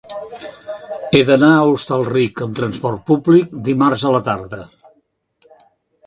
[1.17, 4.59] He d'anar a Hostalric amb trasport públic dimarts a la tarda.